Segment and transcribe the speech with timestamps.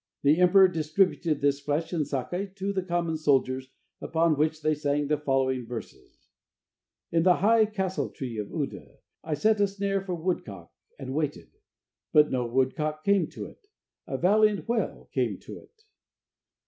[0.23, 3.69] The emperor distributed this flesh and sake to the common soldiers,
[4.01, 6.25] upon which they sang the following verses:
[7.11, 11.51] "In the high {castle tree} of Uda I set a snare for woodcock, And waited,
[12.11, 13.67] But no woodcock came to it;
[14.07, 15.83] A valiant whale came to it."